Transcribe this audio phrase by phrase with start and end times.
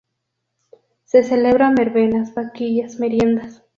[1.05, 3.61] Se celebran verbenas, vaquillas, meriendas...